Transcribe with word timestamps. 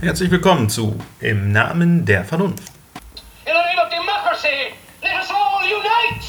Herzlich 0.00 0.30
willkommen 0.30 0.68
zu 0.70 0.94
Im 1.20 1.52
Namen 1.52 2.04
der 2.04 2.24
Vernunft. 2.24 2.62
In 3.44 3.52
the 3.52 3.52
name 3.52 3.82
of 3.84 3.90
democracy, 3.90 4.72
let 5.02 5.12
us 5.20 5.28
all 5.30 5.62
unite! 5.64 6.24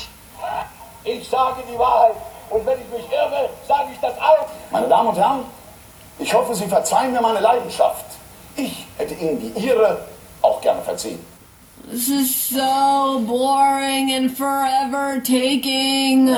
Ich 1.05 1.27
sage 1.27 1.63
die 1.71 1.77
Wahrheit 1.77 2.15
und 2.49 2.65
wenn 2.65 2.77
ich 2.79 2.89
mich 2.91 3.09
irre, 3.11 3.49
sage 3.67 3.89
ich 3.93 3.99
das 3.99 4.17
auch. 4.19 4.47
Meine 4.71 4.87
Damen 4.87 5.09
und 5.09 5.17
Herren, 5.17 5.39
ich 6.19 6.33
hoffe, 6.33 6.53
Sie 6.53 6.67
verzeihen 6.67 7.13
mir 7.13 7.21
meine 7.21 7.39
Leidenschaft. 7.39 8.05
Ich 8.55 8.85
hätte 8.97 9.13
Ihnen 9.13 9.39
die 9.39 9.59
Ihre 9.65 10.05
auch 10.41 10.61
gerne 10.61 10.81
verziehen. 10.81 11.19
This 11.89 12.09
is 12.09 12.49
so 12.49 13.19
boring 13.25 14.13
and 14.13 14.37
forever 14.37 15.21
taking. 15.23 16.35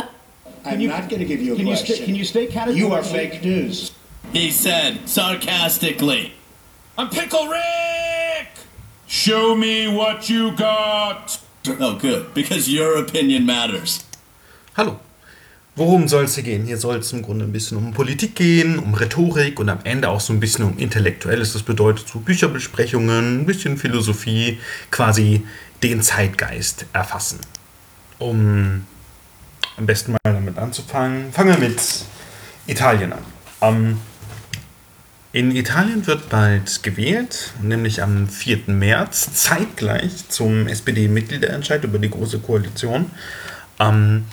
I'm 0.65 0.87
not 0.87 1.09
going 1.09 1.19
to 1.19 1.25
give 1.25 1.41
you 1.41 1.53
a 1.53 1.57
Can 1.57 1.67
you, 1.67 1.73
question. 1.73 1.95
sta- 1.95 2.05
can 2.05 2.15
you 2.15 2.23
state 2.23 2.51
categorically? 2.51 2.79
You 2.79 2.93
are 2.93 3.03
fake 3.03 3.43
news. 3.43 3.91
He 4.31 4.51
said 4.51 4.99
sarcastically. 5.09 6.31
I'm 6.95 7.09
Pickle 7.09 7.47
Rick! 7.47 8.49
Show 9.07 9.55
me 9.55 9.87
what 9.87 10.29
you 10.29 10.51
got! 10.51 11.39
Oh, 11.79 11.97
good, 11.97 12.35
because 12.35 12.69
your 12.69 12.99
opinion 12.99 13.47
matters. 13.47 14.05
Hallo. 14.77 14.99
Worum 15.75 16.07
soll 16.07 16.25
es 16.25 16.35
hier 16.35 16.43
gehen? 16.43 16.67
Hier 16.67 16.77
soll 16.77 16.97
es 16.97 17.11
im 17.11 17.23
Grunde 17.23 17.45
ein 17.45 17.51
bisschen 17.51 17.79
um 17.79 17.93
Politik 17.93 18.35
gehen, 18.35 18.77
um 18.77 18.93
Rhetorik 18.93 19.59
und 19.59 19.69
am 19.69 19.79
Ende 19.85 20.07
auch 20.07 20.19
so 20.19 20.33
ein 20.33 20.39
bisschen 20.39 20.65
um 20.65 20.77
Intellektuelles. 20.77 21.53
Das 21.53 21.63
bedeutet 21.63 22.07
so 22.07 22.19
Bücherbesprechungen, 22.19 23.41
ein 23.41 23.45
bisschen 23.47 23.77
Philosophie, 23.77 24.59
quasi 24.91 25.47
den 25.81 26.03
Zeitgeist 26.03 26.85
erfassen. 26.93 27.39
Um 28.19 28.85
am 29.77 29.87
besten 29.87 30.11
mal 30.11 30.19
damit 30.23 30.59
anzufangen, 30.59 31.33
fangen 31.33 31.59
wir 31.59 31.69
mit 31.69 31.81
Italien 32.67 33.13
an. 33.13 33.25
Ähm, 33.61 33.99
in 35.33 35.55
Italien 35.55 36.05
wird 36.05 36.29
bald 36.29 36.83
gewählt, 36.83 37.53
nämlich 37.59 38.03
am 38.03 38.29
4. 38.29 38.67
März, 38.67 39.33
zeitgleich 39.33 40.29
zum 40.29 40.67
SPD-Mitgliederentscheid 40.67 41.83
über 41.83 41.97
die 41.97 42.11
Große 42.11 42.37
Koalition. 42.37 43.09
Ähm, 43.79 44.25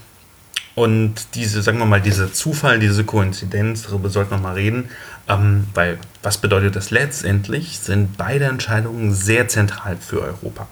und 0.74 1.34
diese, 1.34 1.62
sagen 1.62 1.78
wir 1.78 1.86
mal, 1.86 2.02
dieser 2.02 2.34
Zufall, 2.34 2.78
diese 2.78 3.04
Koinzidenz, 3.04 3.84
darüber 3.84 4.10
sollten 4.10 4.32
wir 4.32 4.38
mal 4.38 4.54
reden. 4.54 4.90
Ähm, 5.26 5.66
weil, 5.72 5.98
was 6.22 6.36
bedeutet 6.36 6.76
das 6.76 6.90
letztendlich? 6.90 7.78
Sind 7.78 8.18
beide 8.18 8.44
Entscheidungen 8.44 9.14
sehr 9.14 9.48
zentral 9.48 9.96
für 9.96 10.20
Europa. 10.20 10.68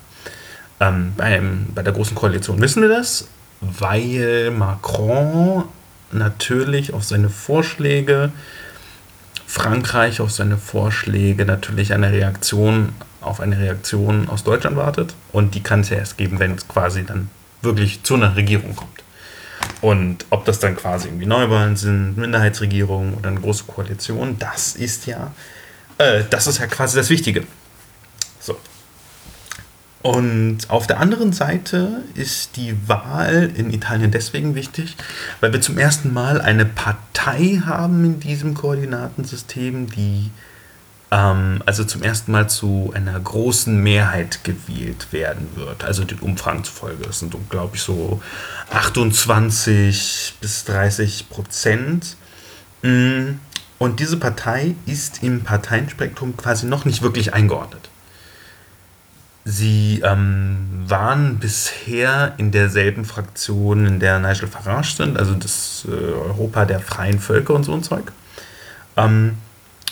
Ähm, 0.78 1.14
beim, 1.16 1.68
bei 1.74 1.82
der 1.82 1.94
Großen 1.94 2.14
Koalition 2.14 2.60
wissen 2.60 2.82
wir 2.82 2.90
das, 2.90 3.28
weil 3.62 4.50
Macron 4.50 5.64
natürlich 6.12 6.92
auf 6.92 7.04
seine 7.04 7.30
Vorschläge, 7.30 8.30
Frankreich 9.48 10.20
auf 10.20 10.30
seine 10.30 10.58
Vorschläge 10.58 11.46
natürlich 11.46 11.94
eine 11.94 12.12
Reaktion 12.12 12.92
auf 13.20 13.40
eine 13.40 13.58
Reaktion 13.58 14.28
aus 14.28 14.44
Deutschland 14.44 14.76
wartet. 14.76 15.14
Und 15.32 15.54
die 15.54 15.62
kann 15.62 15.80
es 15.80 15.88
ja 15.88 15.96
erst 15.96 16.18
geben, 16.18 16.38
wenn 16.38 16.52
es 16.54 16.68
quasi 16.68 17.04
dann 17.04 17.30
wirklich 17.62 18.02
zu 18.02 18.14
einer 18.14 18.36
Regierung 18.36 18.76
kommt. 18.76 19.02
Und 19.80 20.26
ob 20.30 20.44
das 20.44 20.60
dann 20.60 20.76
quasi 20.76 21.08
irgendwie 21.08 21.26
Neuwahlen 21.26 21.76
sind, 21.76 22.16
Minderheitsregierung 22.16 23.14
oder 23.14 23.30
eine 23.30 23.40
große 23.40 23.64
Koalition, 23.64 24.38
das 24.38 24.76
ist 24.76 25.06
ja, 25.06 25.32
äh, 25.96 26.24
das 26.28 26.46
ist 26.46 26.58
ja 26.58 26.66
quasi 26.66 26.96
das 26.96 27.10
Wichtige. 27.10 27.44
So. 28.40 28.56
Und 30.02 30.70
auf 30.70 30.86
der 30.86 31.00
anderen 31.00 31.32
Seite 31.32 32.04
ist 32.14 32.56
die 32.56 32.76
Wahl 32.88 33.50
in 33.54 33.72
Italien 33.72 34.10
deswegen 34.12 34.54
wichtig, 34.54 34.96
weil 35.40 35.52
wir 35.52 35.60
zum 35.60 35.76
ersten 35.76 36.12
Mal 36.12 36.40
eine 36.40 36.64
Partei 36.64 37.60
haben 37.66 38.04
in 38.04 38.20
diesem 38.20 38.54
Koordinatensystem, 38.54 39.90
die 39.90 40.30
ähm, 41.10 41.62
also 41.66 41.84
zum 41.84 42.02
ersten 42.02 42.32
Mal 42.32 42.48
zu 42.48 42.92
einer 42.94 43.18
großen 43.18 43.82
Mehrheit 43.82 44.44
gewählt 44.44 45.08
werden 45.12 45.48
wird. 45.56 45.84
Also 45.84 46.04
den 46.04 46.18
Umfragen 46.20 46.64
zufolge. 46.64 47.04
Das 47.04 47.18
sind, 47.20 47.34
glaube 47.50 47.76
ich, 47.76 47.82
so 47.82 48.22
28 48.70 50.34
bis 50.40 50.64
30 50.64 51.28
Prozent. 51.28 52.16
Mm, 52.82 53.40
Und 53.78 54.00
diese 54.00 54.16
Partei 54.16 54.74
ist 54.86 55.22
im 55.22 55.42
Parteienspektrum 55.44 56.36
quasi 56.36 56.66
noch 56.66 56.84
nicht 56.84 57.02
wirklich 57.02 57.32
eingeordnet. 57.34 57.88
Sie 59.50 60.02
ähm, 60.04 60.58
waren 60.86 61.38
bisher 61.38 62.34
in 62.36 62.50
derselben 62.50 63.06
Fraktion, 63.06 63.86
in 63.86 63.98
der 63.98 64.18
Nigel 64.18 64.46
Farage 64.46 64.94
sind, 64.94 65.18
also 65.18 65.32
das 65.32 65.86
äh, 65.88 65.90
Europa 65.90 66.66
der 66.66 66.80
freien 66.80 67.18
Völker 67.18 67.54
und 67.54 67.64
so 67.64 67.72
ein 67.72 67.82
Zeug. 67.82 68.12
Ähm, 68.98 69.38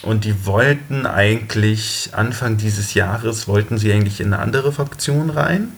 und 0.02 0.26
die 0.26 0.44
wollten 0.44 1.06
eigentlich, 1.06 2.10
Anfang 2.12 2.58
dieses 2.58 2.92
Jahres, 2.92 3.48
wollten 3.48 3.78
sie 3.78 3.90
eigentlich 3.90 4.20
in 4.20 4.34
eine 4.34 4.42
andere 4.42 4.74
Fraktion 4.74 5.30
rein. 5.30 5.72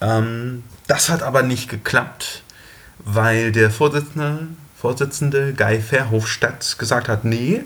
Ähm, 0.00 0.64
das 0.86 1.10
hat 1.10 1.22
aber 1.22 1.42
nicht 1.42 1.68
geklappt, 1.68 2.42
weil 2.98 3.52
der 3.52 3.70
Vorsitzende, 3.70 4.46
Vorsitzende 4.74 5.52
Guy 5.52 5.82
Verhofstadt 5.82 6.78
gesagt 6.78 7.08
hat, 7.08 7.26
nee. 7.26 7.62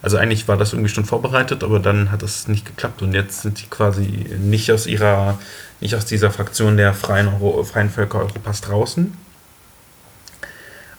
Also 0.00 0.16
eigentlich 0.16 0.46
war 0.46 0.56
das 0.56 0.72
irgendwie 0.72 0.90
schon 0.90 1.04
vorbereitet, 1.04 1.64
aber 1.64 1.80
dann 1.80 2.10
hat 2.12 2.22
es 2.22 2.46
nicht 2.48 2.64
geklappt 2.64 3.02
und 3.02 3.14
jetzt 3.14 3.42
sind 3.42 3.58
sie 3.58 3.66
quasi 3.66 4.26
nicht 4.38 4.70
aus 4.70 4.86
ihrer, 4.86 5.38
nicht 5.80 5.94
aus 5.94 6.04
dieser 6.06 6.30
Fraktion 6.30 6.76
der 6.76 6.94
freien, 6.94 7.28
Euro, 7.28 7.64
freien 7.64 7.90
Völker 7.90 8.20
Europas 8.20 8.60
draußen. 8.60 9.12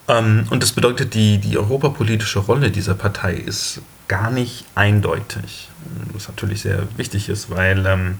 Ähm, 0.10 0.48
und 0.50 0.64
das 0.64 0.74
bedeutet, 0.74 1.14
die, 1.14 1.38
die 1.38 1.58
europapolitische 1.58 2.40
Rolle 2.40 2.72
dieser 2.72 2.96
Partei 2.96 3.36
ist 3.36 3.82
gar 4.08 4.32
nicht 4.32 4.66
eindeutig. 4.76 5.70
Was 6.12 6.28
natürlich 6.28 6.64
sehr 6.64 6.88
wichtig 6.98 7.30
ist, 7.30 7.50
weil 7.50 7.86
ähm, 7.86 8.20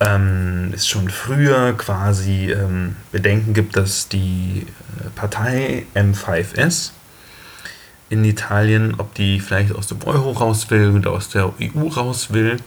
ähm, 0.00 0.72
es 0.74 0.88
schon 0.88 1.08
früher 1.10 1.74
quasi 1.76 2.50
ähm, 2.50 2.96
Bedenken 3.12 3.54
gibt, 3.54 3.76
dass 3.76 4.08
die 4.08 4.66
äh, 4.98 5.10
Partei 5.14 5.86
M5S 5.94 6.90
in 8.12 8.24
Italien, 8.26 8.94
ob 8.98 9.14
die 9.14 9.40
vielleicht 9.40 9.74
aus 9.74 9.86
dem 9.86 10.02
Euro 10.04 10.32
raus 10.32 10.70
will 10.70 10.90
oder 10.90 11.12
aus 11.12 11.30
der 11.30 11.46
EU 11.58 11.88
raus 11.88 12.30
will. 12.30 12.58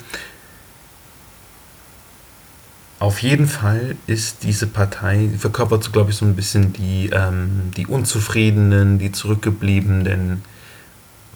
Auf 2.98 3.22
jeden 3.22 3.46
Fall 3.46 3.96
ist 4.08 4.42
diese 4.42 4.66
Partei, 4.66 5.30
verkörpert 5.38 5.84
so, 5.84 5.92
glaube 5.92 6.10
ich, 6.10 6.18
so 6.18 6.26
ein 6.26 6.36
bisschen 6.36 6.74
die, 6.74 7.12
ähm, 7.14 7.72
die 7.78 7.86
Unzufriedenen, 7.86 8.98
die 8.98 9.12
Zurückgebliebenen 9.12 10.42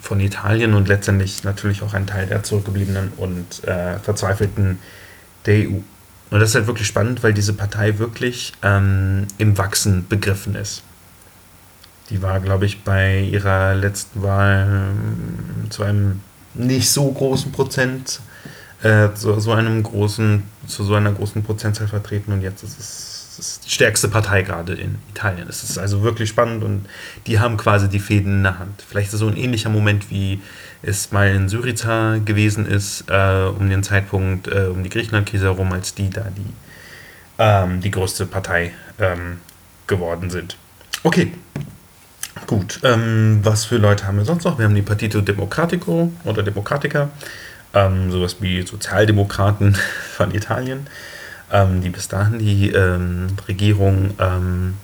von 0.02 0.20
Italien 0.20 0.74
und 0.74 0.88
letztendlich 0.88 1.44
natürlich 1.44 1.84
auch 1.84 1.94
ein 1.94 2.08
Teil 2.08 2.26
der 2.26 2.42
Zurückgebliebenen 2.42 3.12
und 3.18 3.64
äh, 3.66 4.00
Verzweifelten 4.00 4.80
der 5.46 5.70
EU. 5.70 5.82
Und 6.32 6.40
das 6.40 6.50
ist 6.50 6.56
halt 6.56 6.66
wirklich 6.66 6.88
spannend, 6.88 7.22
weil 7.22 7.34
diese 7.34 7.54
Partei 7.54 8.00
wirklich 8.00 8.54
ähm, 8.64 9.28
im 9.38 9.56
Wachsen 9.60 10.08
begriffen 10.08 10.56
ist. 10.56 10.82
Die 12.10 12.22
war, 12.22 12.40
glaube 12.40 12.66
ich, 12.66 12.84
bei 12.84 13.20
ihrer 13.20 13.76
letzten 13.76 14.24
Wahl 14.24 14.68
ähm, 14.68 15.70
zu 15.70 15.84
einem 15.84 16.22
nicht 16.54 16.90
so 16.90 17.12
großen 17.12 17.52
Prozent, 17.52 18.22
äh, 18.82 19.10
zu 19.14 19.40
so 19.40 19.52
einem 19.52 19.84
großen, 19.84 20.44
zu 20.68 20.84
so 20.84 20.96
einer 20.96 21.12
großen 21.12 21.44
Prozentzahl 21.44 21.88
vertreten 21.88 22.34
und 22.34 22.42
jetzt 22.42 22.64
ist 22.64 22.80
es 22.80 23.20
ist 23.40 23.66
die 23.66 23.70
stärkste 23.72 24.10
Partei 24.10 24.44
gerade 24.44 24.74
in 24.74 25.00
Italien. 25.10 25.48
Es 25.50 25.64
ist 25.64 25.80
also 25.80 26.04
wirklich 26.04 26.30
spannend 26.30 26.64
und 26.64 26.86
die 27.26 27.40
haben 27.40 27.58
quasi 27.58 27.90
die 27.90 28.00
Fäden 28.00 28.38
in 28.38 28.44
der 28.44 28.60
Hand. 28.60 28.84
Vielleicht 28.88 29.08
ist 29.08 29.14
es 29.16 29.20
so 29.22 29.28
ein 29.28 29.38
ähnlicher 29.38 29.70
Moment, 29.70 30.12
wie 30.12 30.42
es 30.82 31.12
mal 31.12 31.30
in 31.30 31.50
Syriza 31.50 32.18
gewesen 32.24 32.66
ist, 32.66 33.06
äh, 33.10 33.46
um 33.46 33.70
den 33.70 33.84
Zeitpunkt, 33.84 34.48
äh, 34.48 34.68
um 34.70 34.84
die 34.84 34.90
Griechenland-Krise 34.90 35.46
herum, 35.46 35.72
als 35.72 35.96
die 35.96 36.10
da 36.10 36.28
die, 36.38 36.54
ähm, 37.38 37.82
die 37.82 37.92
größte 37.92 38.26
Partei 38.26 38.74
ähm, 39.00 39.40
geworden 39.88 40.30
sind. 40.30 40.58
Okay, 41.04 41.32
gut. 42.50 42.80
Ähm, 42.84 43.40
was 43.44 43.66
für 43.66 43.78
Leute 43.78 44.06
haben 44.08 44.18
wir 44.18 44.26
sonst 44.26 44.44
noch? 44.44 44.58
Wir 44.58 44.66
haben 44.66 44.76
die 44.76 44.82
Partito 44.82 45.22
Democratico 45.22 46.12
oder 46.26 46.44
Democratica, 46.44 47.10
ähm, 47.74 48.12
sowas 48.12 48.38
wie 48.40 48.66
Sozialdemokraten 48.66 49.78
von 50.18 50.34
Italien 50.36 50.88
ähm, 51.52 51.82
die 51.82 51.90
bis 51.90 52.08
dahin 52.08 52.40
die 52.40 52.72
ähm, 52.72 53.28
Regierung 53.48 54.12
ähm, 54.20 54.76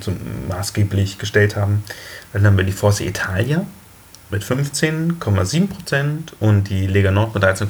zum, 0.00 0.16
maßgeblich 0.48 1.18
gestellt 1.18 1.56
haben. 1.56 1.84
Dann 2.32 2.44
haben 2.44 2.56
wir 2.56 2.64
die 2.64 2.72
Forza 2.72 3.04
Italia 3.04 3.64
mit 4.30 4.42
15,7% 4.42 6.32
und 6.40 6.68
die 6.68 6.86
Lega 6.86 7.10
Nord 7.10 7.34
mit 7.34 7.44
13,1%. 7.44 7.68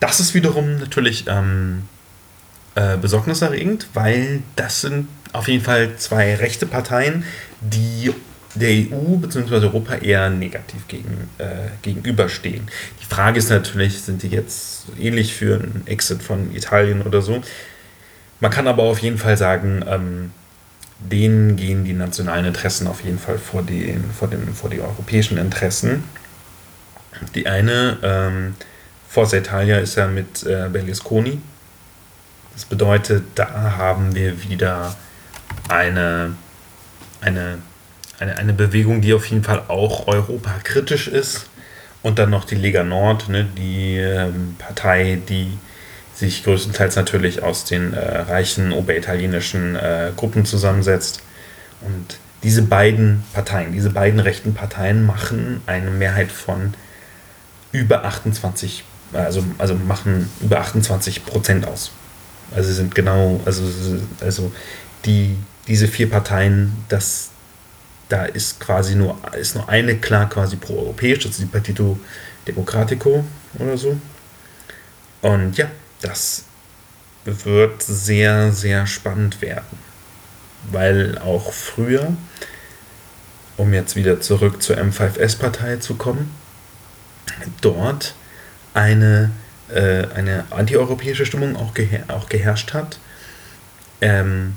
Das 0.00 0.20
ist 0.20 0.34
wiederum 0.34 0.78
natürlich 0.78 1.26
ähm, 1.28 1.88
äh, 2.74 2.96
besorgniserregend, 2.96 3.88
weil 3.94 4.42
das 4.56 4.80
sind 4.82 5.08
auf 5.32 5.48
jeden 5.48 5.64
Fall 5.64 5.96
zwei 5.96 6.34
rechte 6.34 6.66
Parteien, 6.66 7.24
die 7.60 8.12
der 8.54 8.70
EU 8.70 9.16
bzw. 9.16 9.54
Europa 9.54 9.94
eher 9.94 10.28
negativ 10.28 10.86
gegen, 10.88 11.30
äh, 11.38 11.68
gegenüberstehen. 11.80 12.68
Die 13.00 13.06
Frage 13.06 13.38
ist 13.38 13.48
natürlich, 13.50 14.02
sind 14.02 14.22
die 14.22 14.28
jetzt 14.28 14.86
ähnlich 15.00 15.34
für 15.34 15.54
einen 15.54 15.82
Exit 15.86 16.22
von 16.22 16.54
Italien 16.54 17.02
oder 17.02 17.22
so? 17.22 17.40
Man 18.40 18.50
kann 18.50 18.68
aber 18.68 18.82
auf 18.82 18.98
jeden 18.98 19.18
Fall 19.18 19.36
sagen, 19.36 19.84
ähm, 19.88 20.32
denen 20.98 21.56
gehen 21.56 21.84
die 21.84 21.94
nationalen 21.94 22.44
Interessen 22.44 22.86
auf 22.86 23.02
jeden 23.04 23.18
Fall 23.18 23.38
vor, 23.38 23.62
den, 23.62 24.04
vor, 24.12 24.28
dem, 24.28 24.54
vor 24.54 24.70
die 24.70 24.80
europäischen 24.80 25.38
Interessen. 25.38 26.04
Die 27.34 27.46
eine, 27.46 27.98
ähm, 28.02 28.54
Forza 29.08 29.36
Italia 29.36 29.78
ist 29.78 29.96
ja 29.96 30.06
mit 30.06 30.44
äh, 30.44 30.68
Berlusconi. 30.72 31.40
Das 32.54 32.64
bedeutet, 32.64 33.24
da 33.34 33.74
haben 33.76 34.14
wir 34.14 34.42
wieder 34.42 34.94
eine, 35.74 36.34
eine, 37.20 37.58
eine, 38.18 38.36
eine 38.36 38.52
Bewegung, 38.52 39.00
die 39.00 39.14
auf 39.14 39.26
jeden 39.26 39.44
Fall 39.44 39.64
auch 39.68 40.06
europakritisch 40.06 41.08
ist. 41.08 41.46
Und 42.02 42.18
dann 42.18 42.30
noch 42.30 42.44
die 42.44 42.56
Lega 42.56 42.82
Nord, 42.82 43.28
ne, 43.28 43.46
die 43.56 43.96
ähm, 43.96 44.56
Partei, 44.58 45.20
die 45.28 45.56
sich 46.14 46.42
größtenteils 46.44 46.96
natürlich 46.96 47.42
aus 47.42 47.64
den 47.64 47.94
äh, 47.94 48.18
reichen 48.18 48.72
oberitalienischen 48.72 49.76
äh, 49.76 50.10
Gruppen 50.16 50.44
zusammensetzt. 50.44 51.22
Und 51.80 52.18
diese 52.42 52.62
beiden 52.62 53.22
Parteien, 53.32 53.72
diese 53.72 53.90
beiden 53.90 54.18
rechten 54.20 54.54
Parteien 54.54 55.06
machen 55.06 55.62
eine 55.66 55.90
Mehrheit 55.90 56.32
von 56.32 56.74
über 57.70 58.04
28, 58.04 58.84
also, 59.12 59.44
also 59.58 59.74
machen 59.74 60.28
über 60.40 60.60
28 60.60 61.24
Prozent 61.24 61.66
aus. 61.66 61.92
Also 62.54 62.72
sind 62.72 62.94
genau, 62.94 63.40
also, 63.44 63.62
also 64.20 64.52
die, 65.04 65.36
diese 65.66 65.88
vier 65.88 66.10
Parteien, 66.10 66.84
das, 66.88 67.30
da 68.08 68.24
ist 68.24 68.60
quasi 68.60 68.94
nur, 68.94 69.18
ist 69.38 69.54
nur 69.54 69.68
eine 69.68 69.96
klar 69.96 70.28
quasi 70.28 70.56
pro-europäisch, 70.56 71.20
das 71.20 71.32
ist 71.32 71.42
die 71.42 71.46
Partito 71.46 71.98
Democratico 72.46 73.24
oder 73.58 73.76
so. 73.76 73.96
Und 75.20 75.56
ja, 75.56 75.70
das 76.00 76.44
wird 77.24 77.82
sehr, 77.82 78.52
sehr 78.52 78.86
spannend 78.86 79.40
werden. 79.40 79.78
Weil 80.70 81.18
auch 81.18 81.52
früher, 81.52 82.12
um 83.56 83.72
jetzt 83.72 83.96
wieder 83.96 84.20
zurück 84.20 84.62
zur 84.62 84.76
M5S-Partei 84.76 85.76
zu 85.76 85.94
kommen, 85.94 86.34
dort 87.60 88.14
eine, 88.74 89.30
äh, 89.72 90.06
eine 90.14 90.44
antieuropäische 90.50 91.26
Stimmung 91.26 91.56
auch, 91.56 91.74
geher 91.74 92.04
auch 92.08 92.28
geherrscht 92.28 92.74
hat. 92.74 92.98
Ähm, 94.00 94.56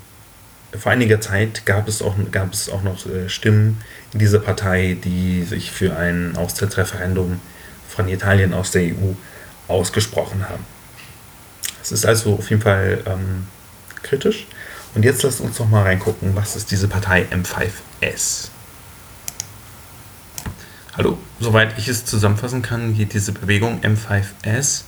vor 0.77 0.92
einiger 0.92 1.22
Zeit 1.22 1.66
gab 1.66 1.88
es 1.88 2.01
auch, 2.01 2.16
gab 2.31 2.54
es 2.54 2.69
auch 2.69 2.83
noch 2.83 3.06
äh, 3.06 3.30
Stimmen 3.30 3.81
in 4.13 4.19
dieser 4.19 4.39
Partei, 4.39 4.98
die 5.04 5.44
sich 5.44 5.72
für 5.72 5.95
ein 5.95 6.36
Austrittsreferendum 6.36 7.39
von 7.88 8.07
Italien 8.07 8.54
aus 8.54 8.72
der 8.72 8.83
EU 8.83 9.13
ausgesprochen 9.68 10.48
haben. 10.50 10.63
Es 11.81 11.92
ist 11.92 12.06
also 12.06 12.36
auf 12.36 12.50
jeden 12.50 12.62
Fall 12.62 13.00
ähm, 13.06 13.48
kritisch. 14.04 14.48
Und 14.95 15.04
jetzt 15.04 15.24
lasst 15.24 15.42
uns 15.42 15.57
doch 15.57 15.68
mal 15.68 15.83
reingucken, 15.83 16.36
was 16.36 16.56
ist 16.56 16.72
diese 16.72 16.88
Partei 16.88 17.25
M5S? 17.30 18.50
Hallo, 20.95 21.18
soweit 21.42 21.78
ich 21.78 21.89
es 21.89 22.06
zusammenfassen 22.06 22.62
kann, 22.62 22.95
geht 22.95 23.13
diese 23.13 23.33
Bewegung 23.33 23.81
M5S 23.81 24.83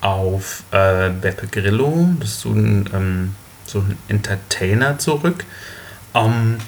auf 0.00 0.64
äh, 0.72 1.10
Beppe 1.10 1.46
Grillo, 1.46 2.08
das 2.18 2.30
ist 2.30 2.40
so 2.40 2.50
ein, 2.50 2.90
ähm, 2.92 3.36
so 3.74 3.80
ein 3.80 3.98
Entertainer 4.08 4.98
zurück. 4.98 5.44
Ähm, 6.14 6.58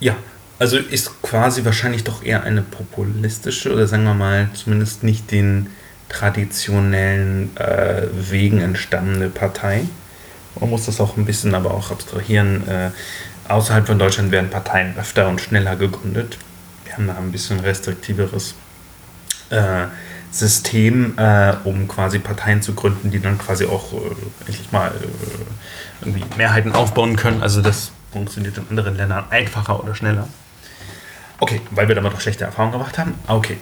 ja, 0.00 0.16
also 0.58 0.76
ist 0.76 1.22
quasi 1.22 1.64
wahrscheinlich 1.64 2.04
doch 2.04 2.22
eher 2.24 2.42
eine 2.42 2.62
populistische 2.62 3.72
oder 3.72 3.86
sagen 3.86 4.04
wir 4.04 4.14
mal 4.14 4.48
zumindest 4.54 5.04
nicht 5.04 5.30
den 5.30 5.68
traditionellen 6.08 7.56
äh, 7.56 8.08
Wegen 8.12 8.60
entstandene 8.60 9.28
Partei. 9.28 9.84
Man 10.60 10.68
muss 10.68 10.86
das 10.86 11.00
auch 11.00 11.16
ein 11.16 11.24
bisschen 11.24 11.54
aber 11.54 11.72
auch 11.72 11.90
abstrahieren. 11.90 12.68
Äh, 12.68 12.90
außerhalb 13.48 13.86
von 13.86 13.98
Deutschland 13.98 14.32
werden 14.32 14.50
Parteien 14.50 14.94
öfter 14.98 15.28
und 15.28 15.40
schneller 15.40 15.76
gegründet. 15.76 16.38
Wir 16.84 16.94
haben 16.94 17.06
da 17.06 17.16
ein 17.16 17.32
bisschen 17.32 17.60
restriktiveres 17.60 18.54
äh, 19.50 19.86
System, 20.32 21.18
äh, 21.18 21.54
um 21.64 21.86
quasi 21.86 22.18
Parteien 22.18 22.62
zu 22.62 22.74
gründen, 22.74 23.10
die 23.10 23.20
dann 23.20 23.38
quasi 23.38 23.66
auch 23.66 23.92
äh, 23.92 23.96
endlich 24.46 24.72
mal 24.72 24.88
äh, 24.88 26.04
irgendwie 26.04 26.24
Mehrheiten 26.36 26.72
aufbauen 26.72 27.16
können. 27.16 27.42
Also 27.42 27.60
das 27.60 27.92
funktioniert 28.10 28.56
in 28.56 28.64
anderen 28.70 28.96
Ländern 28.96 29.24
einfacher 29.30 29.82
oder 29.82 29.94
schneller. 29.94 30.26
Okay, 31.38 31.60
weil 31.70 31.88
wir 31.88 31.94
damit 31.94 32.14
auch 32.14 32.20
schlechte 32.20 32.44
Erfahrungen 32.44 32.72
gemacht 32.72 32.98
haben. 32.98 33.14
Okay. 33.26 33.58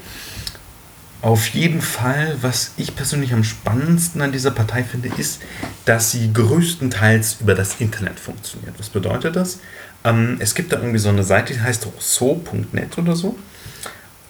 Auf 1.22 1.48
jeden 1.48 1.82
Fall, 1.82 2.36
was 2.40 2.72
ich 2.78 2.96
persönlich 2.96 3.34
am 3.34 3.44
spannendsten 3.44 4.22
an 4.22 4.32
dieser 4.32 4.52
Partei 4.52 4.84
finde, 4.84 5.10
ist, 5.18 5.42
dass 5.84 6.12
sie 6.12 6.32
größtenteils 6.32 7.38
über 7.40 7.54
das 7.54 7.78
Internet 7.78 8.18
funktioniert. 8.18 8.74
Was 8.78 8.88
bedeutet 8.88 9.36
das? 9.36 9.58
Ähm, 10.04 10.36
es 10.40 10.54
gibt 10.54 10.72
da 10.72 10.76
irgendwie 10.76 10.98
so 10.98 11.10
eine 11.10 11.24
Seite, 11.24 11.52
die 11.52 11.60
heißt 11.60 11.86
so.net 11.98 12.96
oder 12.96 13.16
so. 13.16 13.36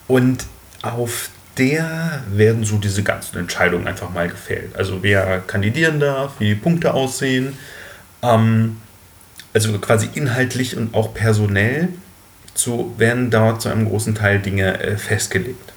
Und 0.09 0.47
auf 0.83 1.31
der 1.59 2.23
werden 2.31 2.65
so 2.65 2.79
diese 2.79 3.03
ganzen 3.03 3.39
Entscheidungen 3.39 3.87
einfach 3.87 4.11
mal 4.11 4.29
gefällt. 4.29 4.77
Also 4.77 5.03
wer 5.03 5.41
kandidieren 5.41 6.01
darf, 6.01 6.39
wie 6.39 6.51
die 6.51 6.55
Punkte 6.55 6.95
aussehen. 6.95 7.57
Ähm, 8.23 8.77
also 9.53 9.79
quasi 9.79 10.09
inhaltlich 10.15 10.77
und 10.77 10.95
auch 10.95 11.13
personell 11.13 11.89
so 12.55 12.95
werden 12.99 13.31
dort 13.31 13.63
zu 13.63 13.69
einem 13.69 13.89
großen 13.89 14.15
Teil 14.15 14.41
Dinge 14.41 14.81
äh, 14.81 14.97
festgelegt. 14.97 15.73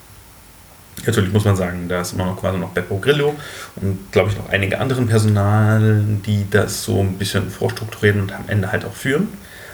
Natürlich 1.06 1.34
muss 1.34 1.44
man 1.44 1.56
sagen, 1.56 1.88
da 1.90 2.02
ist 2.02 2.14
immer 2.14 2.26
noch 2.26 2.40
quasi 2.40 2.58
noch 2.58 2.70
Beppo 2.70 2.98
Grillo 2.98 3.36
und 3.76 4.12
glaube 4.12 4.30
ich 4.30 4.38
noch 4.38 4.50
einige 4.50 4.80
anderen 4.80 5.08
Personal, 5.08 6.04
die 6.26 6.46
das 6.50 6.84
so 6.84 7.02
ein 7.02 7.18
bisschen 7.18 7.50
vorstrukturieren 7.50 8.22
und 8.22 8.32
am 8.32 8.46
Ende 8.48 8.72
halt 8.72 8.86
auch 8.86 8.94
führen. 8.94 9.28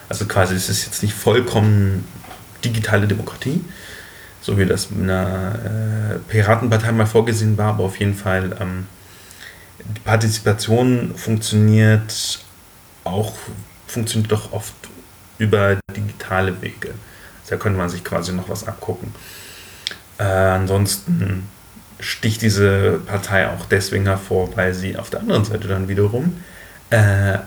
Also 0.07 0.25
quasi 0.25 0.56
es 0.56 0.69
ist 0.69 0.86
jetzt 0.86 1.04
nicht 1.04 1.13
vollkommen 1.13 2.06
digitale 2.63 3.07
Demokratie, 3.07 3.62
so 4.41 4.57
wie 4.57 4.65
das 4.65 4.89
in 4.91 5.09
einer 5.09 5.56
äh, 5.56 6.19
Piratenpartei 6.27 6.91
mal 6.91 7.06
vorgesehen 7.06 7.57
war, 7.57 7.69
aber 7.69 7.83
auf 7.83 8.00
jeden 8.00 8.15
Fall 8.15 8.56
ähm, 8.59 8.88
die 9.80 10.01
Partizipation 10.01 11.13
funktioniert 11.15 12.39
auch, 13.03 13.33
funktioniert 13.88 14.31
doch 14.31 14.51
oft 14.51 14.74
über 15.38 15.77
digitale 15.95 16.62
Wege. 16.62 16.94
Da 17.50 17.57
könnte 17.57 17.80
man 17.80 17.89
sich 17.89 18.03
quasi 18.03 18.31
noch 18.31 18.50
was 18.50 18.68
abgucken. 18.68 19.13
Äh, 20.19 20.24
ansonsten 20.24 21.47
sticht 22.00 22.41
diese 22.41 23.00
Partei 23.06 23.50
auch 23.50 23.65
deswegen 23.65 24.06
hervor, 24.06 24.56
weil 24.56 24.74
sie 24.74 24.97
auf 24.97 25.09
der 25.09 25.21
anderen 25.21 25.45
Seite 25.45 25.68
dann 25.68 25.88
wiederum 25.88 26.38
äh, 26.91 27.39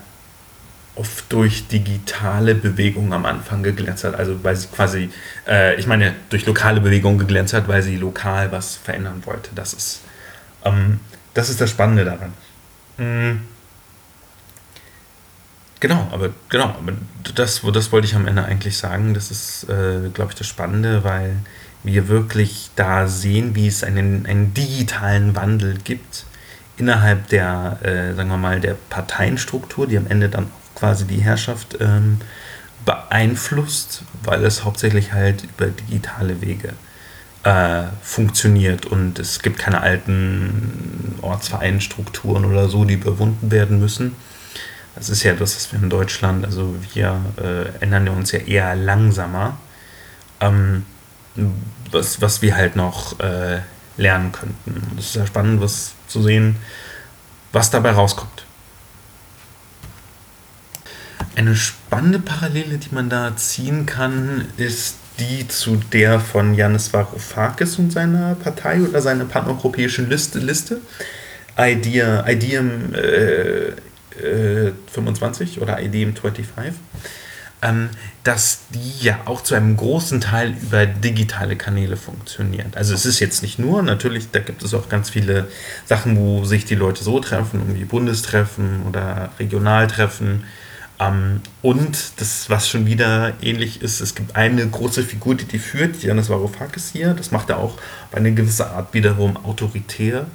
oft 0.94 1.32
durch 1.32 1.68
digitale 1.68 2.54
Bewegungen 2.54 3.12
am 3.12 3.24
Anfang 3.24 3.62
geglänzt 3.62 4.04
hat. 4.04 4.14
Also 4.14 4.42
weil 4.44 4.56
sie 4.56 4.68
quasi, 4.68 5.10
äh, 5.48 5.74
ich 5.76 5.86
meine, 5.86 6.14
durch 6.28 6.46
lokale 6.46 6.80
Bewegungen 6.80 7.18
geglänzt 7.18 7.54
hat, 7.54 7.68
weil 7.68 7.82
sie 7.82 7.96
lokal 7.96 8.52
was 8.52 8.76
verändern 8.76 9.22
wollte. 9.24 9.50
Das 9.54 9.72
ist, 9.72 10.00
ähm, 10.64 11.00
das, 11.34 11.49
ist 11.49 11.61
das 11.61 11.70
Spannende 11.70 12.04
daran. 12.04 12.32
Mhm. 12.99 13.40
Genau, 15.80 16.08
aber 16.12 16.30
genau, 16.49 16.66
aber 16.66 16.92
das, 17.34 17.62
das 17.72 17.90
wollte 17.90 18.06
ich 18.06 18.14
am 18.14 18.28
Ende 18.28 18.44
eigentlich 18.44 18.76
sagen. 18.76 19.14
Das 19.14 19.30
ist, 19.30 19.64
äh, 19.64 20.11
glaube 20.12 20.32
ich, 20.32 20.38
das 20.38 20.46
Spannende, 20.46 21.02
weil 21.02 21.37
wir 21.82 22.06
wirklich 22.06 22.70
da 22.76 23.08
sehen, 23.08 23.56
wie 23.56 23.66
es 23.66 23.82
einen, 23.82 24.26
einen 24.26 24.54
digitalen 24.54 25.34
Wandel 25.34 25.78
gibt 25.82 26.26
innerhalb 26.76 27.28
der, 27.28 27.78
äh, 27.82 28.14
sagen 28.14 28.28
wir 28.28 28.37
mal, 28.37 28.61
der 28.61 28.76
Parteienstruktur, 28.90 29.87
die 29.87 29.96
am 29.96 30.06
Ende 30.06 30.28
dann 30.28 30.46
quasi 30.75 31.07
die 31.07 31.21
Herrschaft 31.21 31.79
ähm, 31.81 32.21
beeinflusst, 32.85 34.02
weil 34.23 34.45
es 34.45 34.64
hauptsächlich 34.64 35.12
halt 35.12 35.45
über 35.45 35.67
digitale 35.67 36.41
Wege 36.41 36.75
äh, 37.45 37.85
funktioniert 38.02 38.87
und 38.87 39.19
es 39.19 39.41
gibt 39.41 39.59
keine 39.59 39.81
alten 39.81 41.19
Ortsvereinstrukturen 41.23 42.45
oder 42.45 42.69
so, 42.69 42.85
die 42.85 42.95
überwunden 42.95 43.50
werden 43.50 43.79
müssen. 43.79 44.17
Das 44.95 45.09
ist 45.09 45.23
ja 45.23 45.35
das, 45.35 45.57
was 45.57 45.73
wir 45.73 45.83
in 45.83 45.88
Deutschland, 45.88 46.45
also 46.45 46.75
wir 46.93 47.21
äh, 47.38 47.83
ändern 47.83 48.09
uns 48.09 48.33
ja 48.33 48.41
eher 48.41 48.75
langsamer. 48.76 49.57
Ähm, 50.41 50.85
was, 51.91 52.21
was 52.21 52.43
wir 52.43 52.57
halt 52.57 52.76
noch 52.76 53.19
äh, 53.21 53.61
lernen 53.97 54.33
könnten. 54.33 54.99
Es 54.99 55.07
ist 55.07 55.14
ja 55.17 55.26
spannend, 55.26 55.61
was 55.61 55.93
zu 56.09 56.23
sehen, 56.23 56.57
was 57.52 57.71
dabei 57.71 57.93
rauskommt. 57.93 58.45
Eine 61.34 61.56
spannende 61.56 62.18
Parallele, 62.18 62.78
die 62.78 62.94
man 62.94 63.08
da 63.08 63.34
ziehen 63.36 63.86
kann, 63.86 64.46
ist 64.56 64.96
die 65.18 65.46
zu 65.48 65.76
der 65.92 66.20
von 66.20 66.54
Janis 66.54 66.92
Varoufakis 66.92 67.78
und 67.78 67.92
seiner 67.92 68.34
Partei 68.34 68.82
oder 68.82 69.00
seiner 69.00 69.24
paneuropäischen 69.24 70.08
Liste. 70.08 70.38
Liste. 70.38 70.80
Idea, 71.58 72.26
IDEAM 72.26 72.94
äh, 72.94 73.68
äh, 74.18 74.72
25 74.92 75.60
oder 75.60 75.82
IDEAM 75.82 76.16
25 76.16 76.74
ähm, 77.62 77.90
dass 78.24 78.62
die 78.70 79.04
ja 79.04 79.20
auch 79.24 79.40
zu 79.42 79.54
einem 79.54 79.76
großen 79.76 80.20
Teil 80.20 80.54
über 80.60 80.84
digitale 80.84 81.56
Kanäle 81.56 81.96
funktionieren. 81.96 82.72
Also 82.74 82.92
es 82.92 83.06
ist 83.06 83.20
jetzt 83.20 83.42
nicht 83.42 83.58
nur, 83.58 83.82
natürlich, 83.82 84.30
da 84.32 84.40
gibt 84.40 84.62
es 84.62 84.74
auch 84.74 84.88
ganz 84.88 85.10
viele 85.10 85.48
Sachen, 85.86 86.16
wo 86.16 86.44
sich 86.44 86.64
die 86.64 86.74
Leute 86.74 87.04
so 87.04 87.20
treffen, 87.20 87.60
irgendwie 87.60 87.84
Bundestreffen 87.84 88.82
oder 88.88 89.30
Regionaltreffen. 89.38 90.44
Ähm, 91.02 91.40
und 91.62 92.21
das, 92.21 92.50
was 92.50 92.68
schon 92.68 92.87
wieder 92.87 93.35
ähnlich 93.42 93.82
ist, 93.82 94.00
es 94.00 94.14
gibt 94.14 94.37
eine 94.37 94.66
große 94.68 95.02
Figur, 95.04 95.35
die 95.35 95.44
die 95.44 95.59
führt, 95.59 96.02
Janis 96.02 96.28
Varoufakis 96.28 96.90
hier. 96.92 97.14
Das 97.14 97.30
macht 97.30 97.50
er 97.50 97.59
auch 97.59 97.75
auf 97.75 98.14
eine 98.14 98.32
gewisse 98.32 98.71
Art 98.71 98.94
wiederum 98.94 99.37
autoritär. 99.44 100.26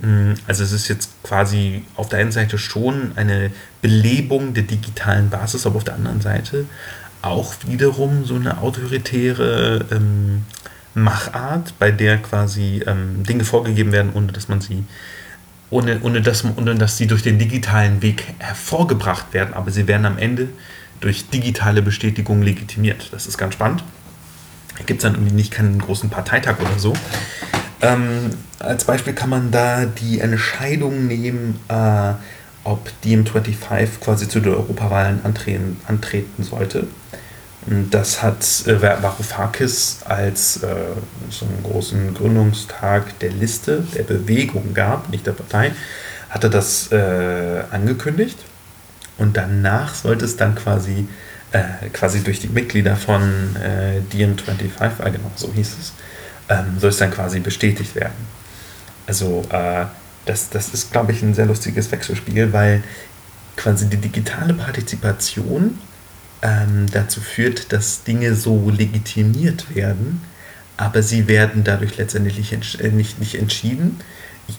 Mm, 0.00 0.32
Also 0.46 0.64
es 0.64 0.72
ist 0.72 0.88
jetzt 0.88 1.10
quasi 1.22 1.84
auf 1.96 2.08
der 2.08 2.20
einen 2.20 2.32
Seite 2.32 2.58
schon 2.58 3.12
eine 3.16 3.52
Belebung 3.82 4.54
der 4.54 4.64
digitalen 4.64 5.30
Basis, 5.30 5.66
aber 5.66 5.76
auf 5.76 5.84
der 5.84 5.94
anderen 5.94 6.20
Seite 6.20 6.66
auch 7.22 7.54
wiederum 7.66 8.24
so 8.24 8.34
eine 8.36 8.58
autoritäre 8.58 9.86
ähm, 9.92 10.44
Machart, 10.94 11.74
bei 11.78 11.90
der 11.92 12.18
quasi 12.18 12.82
ähm, 12.86 13.22
Dinge 13.24 13.44
vorgegeben 13.44 13.92
werden, 13.92 14.12
ohne 14.14 14.32
dass 14.32 14.48
man 14.48 14.60
sie, 14.60 14.84
ohne, 15.70 16.00
ohne, 16.02 16.20
dass, 16.20 16.44
ohne 16.44 16.74
dass 16.74 16.96
sie 16.96 17.06
durch 17.06 17.22
den 17.22 17.38
digitalen 17.38 18.02
Weg 18.02 18.24
hervorgebracht 18.38 19.32
werden, 19.32 19.54
aber 19.54 19.70
sie 19.70 19.86
werden 19.86 20.04
am 20.04 20.18
Ende 20.18 20.48
durch 21.00 21.28
digitale 21.30 21.82
Bestätigung 21.82 22.42
legitimiert. 22.42 23.08
Das 23.12 23.26
ist 23.26 23.38
ganz 23.38 23.54
spannend. 23.54 23.82
Da 24.76 24.84
gibt 24.84 25.00
es 25.00 25.02
dann 25.02 25.14
irgendwie 25.14 25.34
nicht 25.34 25.52
keinen 25.52 25.78
großen 25.78 26.10
Parteitag 26.10 26.58
oder 26.60 26.78
so. 26.78 26.92
Ähm, 27.82 28.30
als 28.58 28.84
Beispiel 28.84 29.14
kann 29.14 29.30
man 29.30 29.50
da 29.50 29.86
die 29.86 30.20
Entscheidung 30.20 31.06
nehmen, 31.06 31.58
äh, 31.68 32.12
ob 32.64 32.90
DiEM25 33.04 34.00
quasi 34.00 34.28
zu 34.28 34.40
den 34.40 34.52
Europawahlen 34.52 35.24
antreten, 35.24 35.78
antreten 35.86 36.42
sollte. 36.42 36.86
Das 37.66 38.22
hat 38.22 38.42
äh, 38.66 38.80
Varoufakis 38.80 39.98
als 40.06 40.62
äh, 40.62 40.74
so 41.28 41.44
einen 41.44 41.62
großen 41.62 42.14
Gründungstag 42.14 43.18
der 43.18 43.30
Liste, 43.30 43.84
der 43.94 44.04
Bewegung 44.04 44.72
gab, 44.72 45.10
nicht 45.10 45.26
der 45.26 45.32
Partei, 45.32 45.72
hatte 46.30 46.48
das 46.48 46.90
äh, 46.90 47.62
angekündigt. 47.70 48.38
Und 49.18 49.36
danach 49.36 49.94
sollte 49.94 50.24
es 50.24 50.36
dann 50.36 50.54
quasi, 50.54 51.06
äh, 51.52 51.90
quasi 51.92 52.22
durch 52.22 52.40
die 52.40 52.48
Mitglieder 52.48 52.96
von 52.96 53.54
äh, 53.56 54.00
DiEM25, 54.10 54.70
ah, 54.80 55.08
genau, 55.10 55.30
so 55.36 55.52
hieß 55.52 55.76
es, 55.78 55.92
ähm, 56.48 56.78
soll 56.78 56.90
es 56.90 56.96
dann 56.96 57.10
quasi 57.10 57.40
bestätigt 57.40 57.94
werden. 57.94 58.26
Also 59.06 59.44
äh, 59.50 59.84
das, 60.24 60.48
das 60.48 60.72
ist, 60.72 60.92
glaube 60.92 61.12
ich, 61.12 61.20
ein 61.20 61.34
sehr 61.34 61.46
lustiges 61.46 61.92
Wechselspiel, 61.92 62.54
weil 62.54 62.82
quasi 63.56 63.86
die 63.90 63.98
digitale 63.98 64.54
Partizipation 64.54 65.78
ähm, 66.42 66.86
dazu 66.90 67.20
führt, 67.20 67.72
dass 67.72 68.04
Dinge 68.04 68.34
so 68.34 68.70
legitimiert 68.70 69.74
werden, 69.74 70.22
aber 70.76 71.02
sie 71.02 71.28
werden 71.28 71.64
dadurch 71.64 71.96
letztendlich 71.98 72.52
entsch- 72.52 72.80
äh, 72.80 72.90
nicht, 72.90 73.18
nicht 73.18 73.34
entschieden. 73.34 74.00
Ich, 74.48 74.58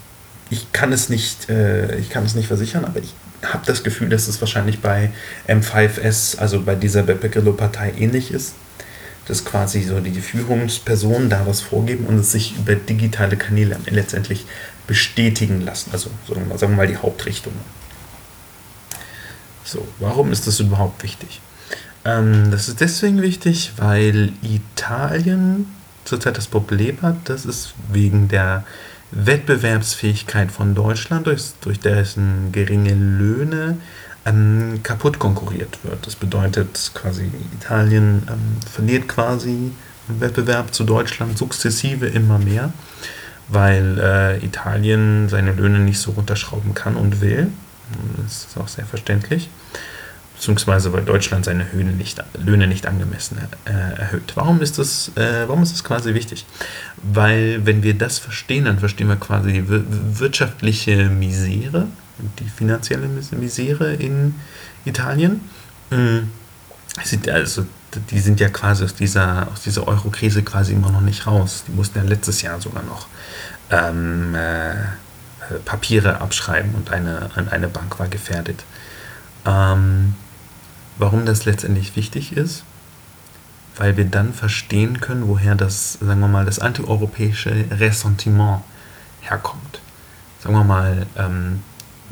ich, 0.49 0.71
kann 0.71 0.93
es 0.93 1.09
nicht, 1.09 1.49
äh, 1.49 1.97
ich 1.97 2.09
kann 2.09 2.25
es 2.25 2.35
nicht 2.35 2.47
versichern, 2.47 2.85
aber 2.85 2.99
ich 2.99 3.13
habe 3.43 3.65
das 3.65 3.83
Gefühl, 3.83 4.09
dass 4.09 4.27
es 4.27 4.39
wahrscheinlich 4.39 4.79
bei 4.81 5.11
M5S, 5.47 6.37
also 6.37 6.61
bei 6.61 6.75
dieser 6.75 7.03
Beppekelo-Partei 7.03 7.93
ähnlich 7.97 8.31
ist, 8.31 8.53
dass 9.27 9.45
quasi 9.45 9.81
so 9.81 9.99
die 9.99 10.19
Führungspersonen 10.21 11.29
da 11.29 11.45
was 11.47 11.61
vorgeben 11.61 12.05
und 12.05 12.19
es 12.19 12.31
sich 12.31 12.55
über 12.57 12.75
digitale 12.75 13.37
Kanäle 13.37 13.77
letztendlich 13.89 14.45
bestätigen 14.87 15.61
lassen. 15.61 15.89
Also 15.93 16.09
sagen 16.27 16.41
wir 16.41 16.47
mal, 16.47 16.57
sagen 16.59 16.73
wir 16.73 16.77
mal 16.77 16.87
die 16.87 16.97
Hauptrichtung. 16.97 17.53
So, 19.63 19.87
warum 19.99 20.31
ist 20.31 20.47
das 20.47 20.59
überhaupt 20.59 21.01
wichtig? 21.01 21.39
Ähm, 22.05 22.51
das 22.51 22.67
ist 22.67 22.81
deswegen 22.81 23.21
wichtig, 23.21 23.73
weil 23.77 24.31
Italien 24.41 25.67
zurzeit 26.03 26.37
das 26.37 26.47
Problem 26.47 27.01
hat, 27.01 27.29
dass 27.29 27.45
es 27.45 27.73
wegen 27.91 28.27
der 28.27 28.63
Wettbewerbsfähigkeit 29.11 30.51
von 30.51 30.73
Deutschland 30.73 31.27
durch, 31.27 31.43
durch 31.61 31.79
dessen 31.79 32.51
geringe 32.51 32.93
Löhne 32.93 33.77
ähm, 34.25 34.79
kaputt 34.83 35.19
konkurriert 35.19 35.79
wird. 35.83 36.05
Das 36.07 36.15
bedeutet 36.15 36.91
quasi, 36.93 37.29
Italien 37.59 38.23
ähm, 38.29 38.57
verliert 38.69 39.07
quasi 39.07 39.71
im 40.09 40.19
Wettbewerb 40.19 40.73
zu 40.73 40.83
Deutschland 40.83 41.37
sukzessive 41.37 42.07
immer 42.07 42.39
mehr, 42.39 42.73
weil 43.47 43.99
äh, 43.99 44.45
Italien 44.45 45.29
seine 45.29 45.51
Löhne 45.51 45.79
nicht 45.79 45.99
so 45.99 46.11
runterschrauben 46.11 46.73
kann 46.73 46.95
und 46.95 47.21
will. 47.21 47.51
Das 48.23 48.45
ist 48.45 48.57
auch 48.57 48.69
sehr 48.69 48.85
verständlich 48.85 49.49
beziehungsweise 50.41 50.91
weil 50.91 51.03
Deutschland 51.03 51.45
seine 51.45 51.71
Höhne 51.71 51.91
nicht, 51.91 52.17
Löhne 52.43 52.65
nicht 52.65 52.87
angemessen 52.87 53.37
äh, 53.65 53.99
erhöht. 54.01 54.31
Warum 54.33 54.59
ist, 54.59 54.79
das, 54.79 55.11
äh, 55.15 55.47
warum 55.47 55.61
ist 55.61 55.71
das 55.71 55.83
quasi 55.83 56.15
wichtig? 56.15 56.47
Weil 57.03 57.63
wenn 57.67 57.83
wir 57.83 57.93
das 57.93 58.17
verstehen, 58.17 58.65
dann 58.65 58.79
verstehen 58.79 59.07
wir 59.07 59.17
quasi 59.17 59.53
die 59.53 59.69
wir 59.69 59.83
wirtschaftliche 60.19 61.09
Misere, 61.09 61.85
die 62.39 62.49
finanzielle 62.49 63.05
Mis- 63.05 63.35
Misere 63.35 63.93
in 63.93 64.33
Italien. 64.83 65.41
Sind 67.03 67.29
also, 67.29 67.67
die 68.09 68.19
sind 68.19 68.39
ja 68.39 68.49
quasi 68.49 68.83
aus 68.83 68.95
dieser, 68.95 69.47
aus 69.53 69.61
dieser 69.61 69.87
Euro-Krise 69.87 70.41
quasi 70.41 70.73
immer 70.73 70.89
noch 70.89 71.01
nicht 71.01 71.27
raus. 71.27 71.65
Die 71.67 71.71
mussten 71.71 71.99
ja 71.99 72.03
letztes 72.03 72.41
Jahr 72.41 72.59
sogar 72.59 72.81
noch 72.81 73.05
ähm, 73.69 74.33
äh, 74.33 74.73
Papiere 75.65 76.19
abschreiben 76.19 76.73
und 76.73 76.89
eine, 76.89 77.29
eine 77.51 77.67
Bank 77.67 77.99
war 77.99 78.07
gefährdet. 78.07 78.63
Ähm, 79.45 80.15
warum 81.01 81.25
das 81.25 81.45
letztendlich 81.45 81.95
wichtig 81.95 82.37
ist, 82.37 82.63
weil 83.75 83.97
wir 83.97 84.05
dann 84.05 84.33
verstehen 84.33 85.01
können, 85.01 85.27
woher 85.27 85.55
das, 85.55 85.93
sagen 85.93 86.19
wir 86.19 86.27
mal, 86.27 86.45
das 86.45 86.59
antieuropäische 86.59 87.65
Ressentiment 87.71 88.61
herkommt. 89.21 89.81
Sagen 90.39 90.55
wir 90.55 90.63
mal, 90.63 91.07
ähm, 91.17 91.63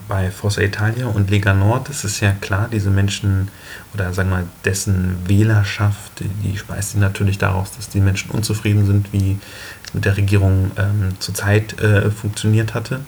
bei 0.07 0.31
Forza 0.31 0.61
Italia 0.61 1.07
und 1.07 1.29
Lega 1.29 1.53
Nord 1.53 1.89
ist 1.89 2.03
es 2.03 2.19
ja 2.19 2.31
klar, 2.31 2.69
diese 2.71 2.89
Menschen 2.89 3.49
oder 3.93 4.13
sagen 4.13 4.29
wir 4.29 4.37
mal, 4.37 4.45
dessen 4.65 5.17
Wählerschaft, 5.27 6.11
die 6.43 6.57
speist 6.57 6.91
sich 6.91 6.99
natürlich 6.99 7.37
daraus, 7.37 7.71
dass 7.75 7.89
die 7.89 8.01
Menschen 8.01 8.31
unzufrieden 8.31 8.85
sind, 8.85 9.11
wie 9.11 9.39
es 9.85 9.93
mit 9.93 10.05
der 10.05 10.15
Regierung 10.15 10.71
ähm, 10.77 11.13
zurzeit 11.19 11.79
äh, 11.81 12.11
funktioniert 12.11 12.73
hatte. 12.73 13.01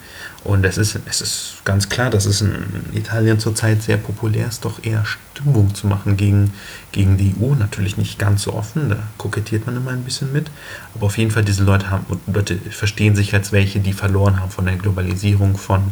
Und 0.44 0.66
es 0.66 0.80
ist, 0.80 0.98
es 1.06 1.22
ist 1.22 1.62
ganz 1.66 1.88
klar, 1.90 2.10
dass 2.10 2.26
es 2.26 2.42
in 2.42 2.56
Italien 2.94 3.40
zurzeit 3.40 3.84
sehr 3.84 3.98
populär 3.98 4.48
ist, 4.48 4.66
doch 4.66 4.84
eher 4.84 5.06
Stimmung 5.06 5.76
zu 5.76 5.86
machen 5.86 6.18
gegen, 6.18 6.52
gegen 6.92 7.18
die 7.18 7.36
EU. 7.40 7.54
Natürlich 7.54 7.98
nicht 7.98 8.18
ganz 8.18 8.42
so 8.44 8.54
offen, 8.54 8.90
da 8.90 8.98
kokettiert 9.20 9.68
man 9.68 9.78
immer 9.78 9.92
ein 9.92 10.04
bisschen 10.04 10.34
mit. 10.34 10.50
Aber 10.96 11.06
auf 11.06 11.18
jeden 11.20 11.30
Fall, 11.30 11.46
diese 11.46 11.64
Leute, 11.64 11.92
haben, 11.92 12.06
Leute 12.26 12.58
verstehen 12.58 13.16
sich 13.16 13.36
als 13.36 13.52
welche, 13.52 13.80
die 13.80 13.94
verloren 13.94 14.40
haben 14.40 14.50
von 14.50 14.66
der 14.66 14.78
Globalisierung, 14.78 15.58
von 15.58 15.92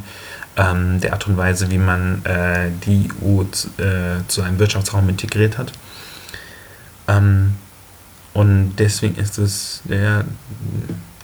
ähm, 0.60 1.00
der 1.00 1.14
Art 1.14 1.28
und 1.28 1.38
Weise, 1.38 1.72
wie 1.72 1.78
man 1.78 2.24
äh, 2.26 2.70
die 2.86 3.10
EU 3.24 3.44
zu, 3.46 3.70
äh, 3.78 4.28
zu 4.28 4.42
einem 4.42 4.60
Wirtschaftsraum 4.60 5.08
integriert 5.08 5.58
hat. 5.58 5.72
Ähm, 7.08 7.56
und 8.34 8.76
deswegen 8.78 9.16
ist 9.16 9.38
es, 9.38 9.82
ja, 9.90 10.24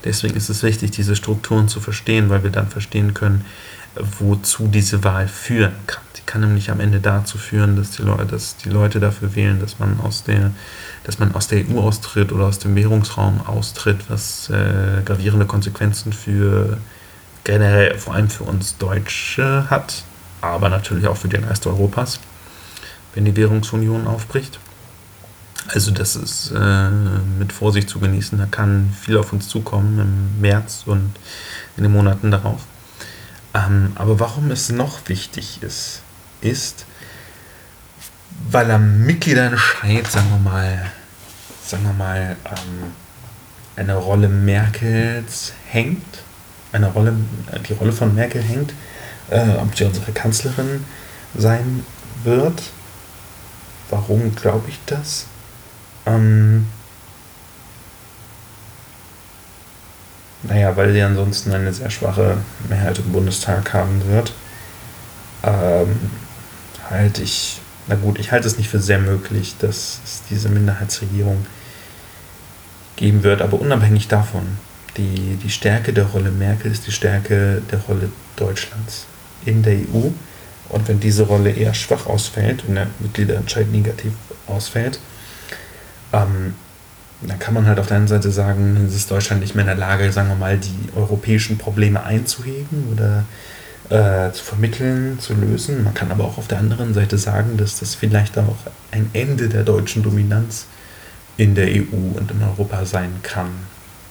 deswegen 0.04 0.34
ist 0.36 0.48
es 0.48 0.62
wichtig, 0.62 0.90
diese 0.90 1.16
Strukturen 1.16 1.68
zu 1.68 1.80
verstehen, 1.80 2.30
weil 2.30 2.42
wir 2.42 2.50
dann 2.50 2.68
verstehen 2.68 3.14
können, 3.14 3.44
wozu 4.18 4.68
diese 4.68 5.04
Wahl 5.04 5.28
führen 5.28 5.72
kann. 5.86 6.02
Sie 6.14 6.22
kann 6.26 6.40
nämlich 6.40 6.70
am 6.70 6.80
Ende 6.80 7.00
dazu 7.00 7.38
führen, 7.38 7.76
dass 7.76 7.92
die 7.92 8.02
Leute, 8.02 8.26
dass 8.26 8.56
die 8.56 8.68
Leute 8.68 9.00
dafür 9.00 9.34
wählen, 9.34 9.60
dass 9.60 9.78
man 9.78 10.00
aus 10.00 10.24
der, 10.24 10.50
dass 11.04 11.18
man 11.18 11.34
aus 11.34 11.48
der 11.48 11.64
EU 11.68 11.80
austritt 11.80 12.32
oder 12.32 12.46
aus 12.46 12.58
dem 12.58 12.74
Währungsraum 12.74 13.46
austritt, 13.46 13.98
was 14.08 14.50
äh, 14.50 15.02
gravierende 15.04 15.46
Konsequenzen 15.46 16.12
für 16.12 16.78
generell 17.46 17.96
vor 17.96 18.14
allem 18.14 18.28
für 18.28 18.42
uns 18.42 18.76
Deutsche 18.76 19.70
hat, 19.70 20.02
aber 20.40 20.68
natürlich 20.68 21.06
auch 21.06 21.16
für 21.16 21.28
den 21.28 21.44
Rest 21.44 21.66
Europas, 21.66 22.18
wenn 23.14 23.24
die 23.24 23.36
Währungsunion 23.36 24.08
aufbricht. 24.08 24.58
Also 25.68 25.92
das 25.92 26.16
ist 26.16 26.50
äh, 26.50 26.90
mit 27.38 27.52
Vorsicht 27.52 27.88
zu 27.88 28.00
genießen. 28.00 28.36
Da 28.36 28.46
kann 28.46 28.92
viel 29.00 29.16
auf 29.16 29.32
uns 29.32 29.48
zukommen 29.48 29.98
im 30.00 30.40
März 30.40 30.82
und 30.86 31.12
in 31.76 31.84
den 31.84 31.92
Monaten 31.92 32.32
darauf. 32.32 32.62
Ähm, 33.54 33.92
aber 33.94 34.18
warum 34.18 34.50
es 34.50 34.70
noch 34.70 35.08
wichtig 35.08 35.62
ist, 35.62 36.02
ist, 36.40 36.84
weil 38.50 38.70
am 38.72 39.04
Mitgliederentscheid, 39.06 40.06
sagen 40.08 40.30
wir 40.30 40.50
mal, 40.50 40.90
sagen 41.64 41.84
wir 41.84 41.92
mal, 41.92 42.36
ähm, 42.44 42.92
eine 43.76 43.94
Rolle 43.94 44.28
Merkels 44.28 45.52
hängt, 45.68 46.25
eine 46.76 46.88
Rolle, 46.88 47.14
die 47.68 47.72
Rolle 47.72 47.92
von 47.92 48.14
Merkel 48.14 48.42
hängt, 48.42 48.72
äh, 49.30 49.56
ob 49.60 49.76
sie 49.76 49.84
unsere 49.84 50.12
Kanzlerin 50.12 50.84
sein 51.34 51.84
wird. 52.24 52.62
Warum 53.90 54.34
glaube 54.34 54.68
ich 54.68 54.78
das? 54.86 55.26
Ähm, 56.06 56.66
naja, 60.42 60.76
weil 60.76 60.92
sie 60.92 61.02
ansonsten 61.02 61.52
eine 61.52 61.72
sehr 61.72 61.90
schwache 61.90 62.38
Mehrheit 62.68 62.98
im 62.98 63.12
Bundestag 63.12 63.72
haben 63.72 64.06
wird. 64.06 64.32
Ähm, 65.42 66.10
halte 66.88 67.22
ich, 67.22 67.60
na 67.88 67.96
gut, 67.96 68.18
ich 68.18 68.32
halte 68.32 68.46
es 68.46 68.58
nicht 68.58 68.68
für 68.68 68.80
sehr 68.80 68.98
möglich, 68.98 69.56
dass 69.58 70.00
es 70.04 70.22
diese 70.30 70.48
Minderheitsregierung 70.48 71.46
geben 72.96 73.22
wird, 73.22 73.42
aber 73.42 73.60
unabhängig 73.60 74.08
davon, 74.08 74.58
die, 74.96 75.36
die 75.42 75.50
Stärke 75.50 75.92
der 75.92 76.04
Rolle 76.06 76.30
Merkel 76.30 76.70
ist 76.70 76.86
die 76.86 76.92
Stärke 76.92 77.62
der 77.70 77.80
Rolle 77.80 78.10
Deutschlands 78.36 79.06
in 79.44 79.62
der 79.62 79.74
EU, 79.74 80.10
Und 80.68 80.88
wenn 80.88 80.98
diese 81.00 81.24
Rolle 81.24 81.50
eher 81.50 81.74
schwach 81.74 82.06
ausfällt 82.06 82.64
und 82.66 82.74
der 82.74 82.88
Mitgliederentscheid 82.98 83.70
negativ 83.70 84.12
ausfällt, 84.46 84.98
ähm, 86.12 86.54
dann 87.22 87.38
kann 87.38 87.54
man 87.54 87.66
halt 87.66 87.78
auf 87.78 87.86
der 87.86 87.96
einen 87.98 88.08
Seite 88.08 88.30
sagen, 88.30 88.84
es 88.86 88.94
ist 88.94 89.10
Deutschland 89.10 89.40
nicht 89.40 89.54
mehr 89.54 89.62
in 89.62 89.68
der 89.68 89.76
Lage, 89.76 90.10
sagen 90.12 90.28
wir 90.28 90.36
mal, 90.36 90.58
die 90.58 90.90
europäischen 90.96 91.56
Probleme 91.56 92.02
einzuhegen 92.02 92.88
oder 92.92 93.24
äh, 93.88 94.32
zu 94.32 94.44
vermitteln, 94.44 95.18
zu 95.20 95.34
lösen. 95.34 95.84
Man 95.84 95.94
kann 95.94 96.10
aber 96.10 96.24
auch 96.24 96.36
auf 96.36 96.48
der 96.48 96.58
anderen 96.58 96.92
Seite 96.92 97.16
sagen, 97.16 97.56
dass 97.56 97.78
das 97.78 97.94
vielleicht 97.94 98.36
auch 98.36 98.56
ein 98.90 99.08
Ende 99.12 99.48
der 99.48 99.62
deutschen 99.62 100.02
Dominanz 100.02 100.66
in 101.36 101.54
der 101.54 101.68
EU 101.68 102.16
und 102.16 102.30
in 102.30 102.42
Europa 102.42 102.84
sein 102.84 103.12
kann. 103.22 103.50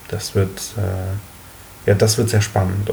Das 0.10 0.36
wird, 0.36 0.60
äh, 0.78 1.90
ja, 1.90 1.96
das 1.96 2.18
wird 2.18 2.30
sehr 2.30 2.42
spannend, 2.42 2.92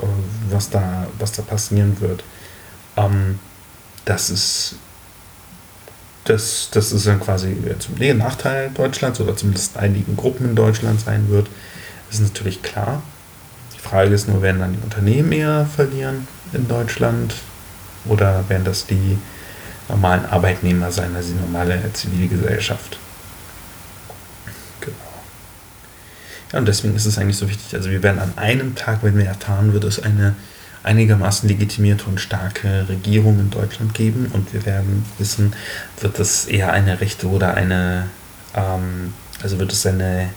was 0.51 0.71
da, 0.71 1.07
was 1.19 1.33
da 1.33 1.43
passieren 1.43 2.01
wird. 2.01 2.25
Ähm, 2.97 3.39
das 4.05 4.31
ist 4.31 4.77
das, 6.25 6.69
das 6.71 6.93
ist 6.93 7.07
dann 7.07 7.21
quasi 7.21 7.57
zum 7.79 8.19
Nachteil 8.19 8.71
Deutschlands 8.71 9.21
oder 9.21 9.37
zumindest 9.37 9.77
einigen 9.77 10.17
Gruppen 10.17 10.51
in 10.51 10.55
Deutschland 10.55 11.01
sein 11.01 11.29
wird. 11.29 11.49
Ist 12.11 12.21
natürlich 12.21 12.63
klar. 12.63 13.03
Die 13.75 13.81
Frage 13.81 14.15
ist 14.15 14.29
nur, 14.29 14.43
werden 14.43 14.61
dann 14.61 14.73
die 14.73 14.85
Unternehmen 14.85 15.33
eher 15.33 15.67
verlieren 15.67 16.29
in 16.53 16.69
Deutschland 16.69 17.35
oder 18.05 18.45
werden 18.49 18.65
das 18.65 18.87
die 18.87 19.19
normalen 19.89 20.25
Arbeitnehmer 20.27 20.93
sein, 20.93 21.15
also 21.17 21.33
die 21.33 21.41
normale 21.41 21.81
Zivilgesellschaft? 21.93 22.99
Ja, 26.53 26.59
und 26.59 26.69
deswegen 26.69 26.95
ist 26.95 27.07
es 27.07 27.19
eigentlich 27.19 27.37
so 27.37 27.49
wichtig. 27.49 27.75
Also 27.75 27.91
wir 27.91 28.03
werden 28.03 28.19
an 28.19 28.37
einem 28.37 28.75
Tag, 28.75 29.03
wenn 29.03 29.17
wir 29.17 29.25
erfahren, 29.25 29.73
wird 29.73 29.85
es 29.85 30.03
eine 30.03 30.35
einigermaßen 30.83 31.49
legitimierte 31.49 32.05
und 32.07 32.21
starke 32.21 32.87
Regierung 32.89 33.39
in 33.39 33.51
Deutschland 33.51 33.95
geben 33.95 34.31
und 34.33 34.53
wir 34.53 34.67
werden 34.67 35.05
wissen, 35.19 35.55
wird 36.01 36.19
es 36.19 36.47
eher 36.47 36.73
eine 36.73 37.01
rechte 37.01 37.29
oder 37.29 37.55
eine, 37.55 38.09
ähm, 38.55 39.15
also 39.43 39.59
wird 39.59 39.73
es 39.73 39.87
eine 39.87 40.31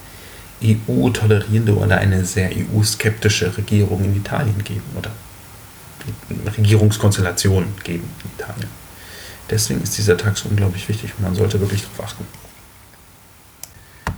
EU-tolerierende 0.64 1.76
oder 1.76 1.98
eine 1.98 2.26
sehr 2.26 2.52
EU-skeptische 2.52 3.58
Regierung 3.58 4.04
in 4.06 4.16
Italien 4.16 4.64
geben 4.64 4.84
oder 4.96 5.12
Regierungskonstellation 6.58 7.66
geben 7.84 8.08
in 8.24 8.32
Italien. 8.40 8.70
Deswegen 9.50 9.82
ist 9.82 9.98
dieser 9.98 10.18
Tag 10.18 10.38
so 10.38 10.50
unglaublich 10.50 10.88
wichtig 10.88 11.12
und 11.18 11.24
man 11.24 11.36
sollte 11.36 11.60
wirklich 11.60 11.82
darauf 11.82 12.06
achten. 12.06 12.26